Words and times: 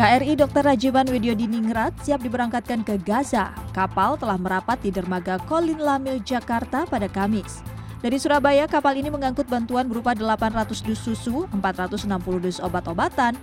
KRI 0.00 0.32
Dr. 0.32 0.64
Rajiman 0.64 1.12
Widyodiningrat 1.12 1.92
siap 2.00 2.24
diberangkatkan 2.24 2.80
ke 2.88 2.96
Gaza. 3.04 3.52
Kapal 3.76 4.16
telah 4.16 4.40
merapat 4.40 4.80
di 4.80 4.88
dermaga 4.88 5.36
Kolin 5.44 5.76
Lamil, 5.76 6.24
Jakarta 6.24 6.88
pada 6.88 7.04
Kamis. 7.04 7.60
Dari 8.00 8.16
Surabaya, 8.16 8.64
kapal 8.64 8.96
ini 8.96 9.12
mengangkut 9.12 9.44
bantuan 9.44 9.92
berupa 9.92 10.16
800 10.16 10.88
dus 10.88 11.04
susu, 11.04 11.44
460 11.52 12.16
dus 12.40 12.64
obat-obatan, 12.64 13.36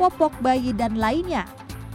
popok 0.00 0.32
bayi, 0.40 0.72
dan 0.72 0.96
lainnya. 0.96 1.44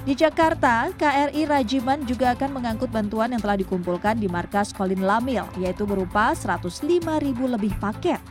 Di 0.05 0.13
Jakarta, 0.13 0.93
KRI 0.93 1.49
Rajiman 1.49 2.05
juga 2.05 2.37
akan 2.37 2.61
mengangkut 2.61 2.93
bantuan 2.93 3.33
yang 3.33 3.41
telah 3.41 3.57
dikumpulkan 3.57 4.21
di 4.21 4.29
markas 4.29 4.77
Kolin 4.77 5.01
Lamil, 5.01 5.49
yaitu 5.57 5.89
berupa 5.89 6.37
105 6.37 6.85
ribu 7.17 7.49
lebih 7.49 7.73
paket. 7.81 8.21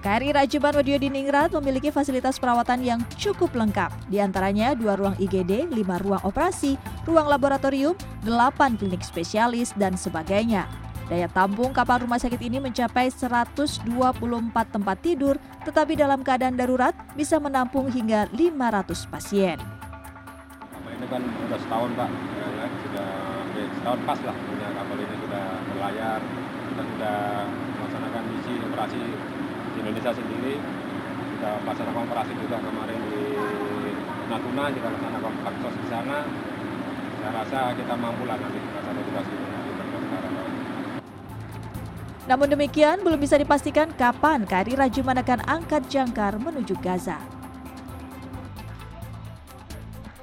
KRI 0.00 0.32
Rajiman 0.32 0.80
Diningrat 0.80 1.52
memiliki 1.60 1.92
fasilitas 1.92 2.40
perawatan 2.40 2.80
yang 2.80 3.00
cukup 3.20 3.52
lengkap, 3.52 3.92
di 4.08 4.16
antaranya 4.16 4.72
dua 4.72 4.96
ruang 4.96 5.12
IGD, 5.20 5.68
lima 5.68 6.00
ruang 6.00 6.24
operasi, 6.24 6.80
ruang 7.04 7.28
laboratorium, 7.28 7.92
delapan 8.24 8.80
klinik 8.80 9.04
spesialis, 9.04 9.76
dan 9.76 10.00
sebagainya. 10.00 10.64
Daya 11.12 11.28
tampung 11.28 11.76
kapal 11.76 12.00
rumah 12.00 12.16
sakit 12.16 12.40
ini 12.40 12.56
mencapai 12.64 13.12
124 13.12 13.84
tempat 14.72 14.96
tidur, 15.04 15.36
tetapi 15.68 16.00
dalam 16.00 16.24
keadaan 16.24 16.56
darurat 16.56 16.96
bisa 17.12 17.36
menampung 17.36 17.92
hingga 17.92 18.24
500 18.32 19.04
pasien. 19.04 19.60
Ini 20.80 21.06
kan 21.12 21.20
sudah 21.20 21.60
setahun 21.60 21.90
Pak, 21.96 22.08
ya, 22.08 22.46
ya, 22.56 22.66
sudah 22.88 23.08
ya, 23.52 23.64
setahun 23.68 24.00
pas 24.08 24.18
lah 24.24 24.36
punya 24.48 24.68
kapal 24.72 24.96
ini 24.96 25.16
sudah 25.28 25.44
berlayar, 25.68 26.20
kita 26.72 26.82
sudah 26.88 27.18
melaksanakan 27.76 28.22
misi 28.32 28.54
operasi 28.64 29.00
Indonesia 30.00 30.16
sendiri 30.16 30.56
kita 31.36 31.50
melaksanakan 31.60 32.02
operasi 32.08 32.32
juga 32.40 32.56
kemarin 32.56 33.00
di 33.12 33.24
Natuna 34.32 34.64
kita 34.72 34.86
melaksanakan 34.88 35.32
paksos 35.44 35.74
di 35.76 35.86
sana 35.92 36.18
saya 37.20 37.30
rasa 37.36 37.58
kita 37.76 37.94
mampu 38.00 38.24
lah 38.24 38.40
nanti 38.40 38.58
tugas 38.64 39.28
ini 39.28 39.48
namun 42.24 42.46
demikian, 42.46 43.02
belum 43.02 43.18
bisa 43.18 43.34
dipastikan 43.42 43.90
kapan 43.90 44.46
KRI 44.46 44.78
Rajuman 44.78 45.18
akan 45.18 45.42
angkat 45.50 45.82
jangkar 45.90 46.38
menuju 46.38 46.78
Gaza. 46.78 47.18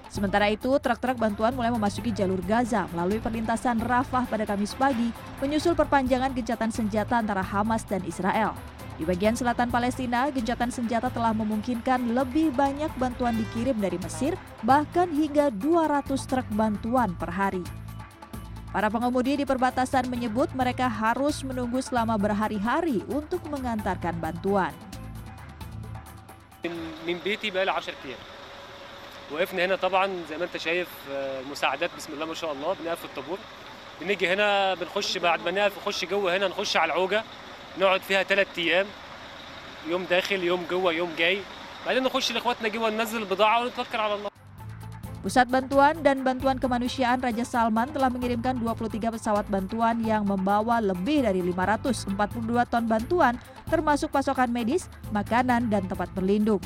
Sementara 0.08 0.48
itu, 0.48 0.72
truk-truk 0.80 1.20
bantuan 1.20 1.52
mulai 1.52 1.68
memasuki 1.68 2.16
jalur 2.16 2.40
Gaza 2.48 2.88
melalui 2.96 3.20
perlintasan 3.20 3.84
Rafah 3.84 4.24
pada 4.24 4.48
Kamis 4.48 4.72
pagi, 4.72 5.12
menyusul 5.44 5.76
perpanjangan 5.76 6.32
gencatan 6.32 6.72
senjata 6.72 7.20
antara 7.20 7.44
Hamas 7.44 7.84
dan 7.84 8.00
Israel. 8.08 8.56
Di 9.01 9.05
bagian 9.09 9.35
selatan 9.35 9.73
Palestina, 9.73 10.29
gencatan 10.29 10.71
senjata 10.71 11.09
telah 11.11 11.33
memungkinkan 11.33 12.13
lebih 12.13 12.53
banyak 12.55 12.93
bantuan 13.01 13.35
dikirim 13.35 13.81
dari 13.81 13.97
Mesir, 13.99 14.37
bahkan 14.63 15.09
hingga 15.11 15.49
200 15.51 16.29
truk 16.29 16.47
bantuan 16.53 17.17
per 17.17 17.33
hari. 17.33 17.65
Para 18.73 18.89
pengemudi 18.89 19.37
di 19.41 19.45
perbatasan 19.45 20.09
menyebut 20.09 20.49
mereka 20.57 20.89
harus 20.89 21.45
menunggu 21.45 21.85
selama 21.85 22.17
berhari-hari 22.17 23.05
untuk 23.13 23.45
mengantarkan 23.53 24.17
bantuan. 24.17 24.73
من 27.07 27.19
بيتي 27.25 27.51
بقى 27.51 27.65
لي 27.65 27.71
10 27.71 27.95
ايام 28.05 28.19
وقفنا 29.31 29.65
هنا 29.65 29.77
طبعا 29.77 30.07
زي 30.31 30.39
ما 30.39 30.45
انت 30.45 30.57
شايف 30.57 30.89
مساعدات 31.51 31.91
بسم 31.97 32.13
الله 32.13 32.27
ما 32.27 32.35
شاء 32.35 32.53
الله 32.53 32.77
بنقف 32.81 32.99
في 32.99 33.05
الطابور 33.05 33.39
بنيجي 34.01 34.29
هنا 34.29 34.75
بنخش 34.75 35.19
بعد 35.19 35.43
ما 35.43 35.51
نقف 35.51 35.79
نخش 35.79 36.05
جوه 36.05 36.37
هنا 36.37 36.49
نخش 36.49 36.77
على 36.77 36.93
العوجه 36.93 37.25
نقعد 37.79 38.01
فيها 38.01 38.23
ثلاث 38.23 38.59
ايام 38.59 38.87
يوم 39.89 40.05
داخل 40.05 40.43
يوم 40.43 40.67
جوه 40.71 40.93
يوم 40.93 41.11
جاي 41.19 41.41
بعدين 41.87 42.03
نخش 42.03 42.33
لاخواتنا 42.33 42.69
جوه 42.69 42.91
ننزل 42.91 43.23
البضاعه 43.23 43.63
ونتوكل 43.63 43.99
على 43.99 44.15
الله 44.15 44.33
Pusat 45.23 45.55
Bantuan 45.55 45.95
dan 46.03 46.27
Bantuan 46.27 46.59
Kemanusiaan 46.59 47.23
Raja 47.23 47.47
Salman 47.47 47.95
telah 47.95 48.11
mengirimkan 48.11 48.59
23 48.59 49.15
pesawat 49.15 49.47
bantuan 49.47 50.03
yang 50.03 50.27
membawa 50.27 50.83
lebih 50.83 51.23
dari 51.23 51.39
542 51.47 52.11
ton 52.67 52.91
bantuan 52.91 53.39
termasuk 53.71 54.11
pasokan 54.11 54.51
medis, 54.51 54.91
makanan, 55.15 55.71
dan 55.71 55.87
tempat 55.87 56.11
berlindung. 56.11 56.59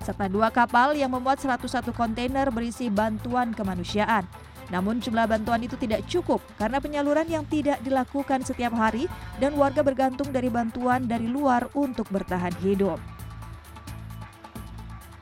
Serta 0.00 0.24
dua 0.24 0.48
kapal 0.48 0.96
yang 0.96 1.12
memuat 1.12 1.44
101 1.44 1.92
kontainer 1.92 2.48
berisi 2.48 2.88
bantuan 2.88 3.52
kemanusiaan. 3.52 4.24
Namun 4.67 4.99
jumlah 4.99 5.25
bantuan 5.25 5.63
itu 5.63 5.79
tidak 5.79 6.03
cukup 6.11 6.43
karena 6.59 6.77
penyaluran 6.83 7.27
yang 7.27 7.43
tidak 7.47 7.79
dilakukan 7.81 8.43
setiap 8.43 8.75
hari 8.75 9.07
dan 9.39 9.55
warga 9.55 9.79
bergantung 9.79 10.29
dari 10.29 10.51
bantuan 10.51 11.07
dari 11.07 11.27
luar 11.27 11.71
untuk 11.71 12.07
bertahan 12.11 12.53
hidup. 12.59 13.16